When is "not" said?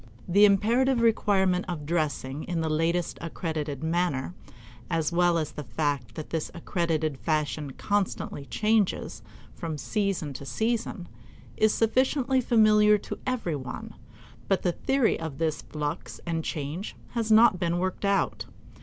17.31-17.59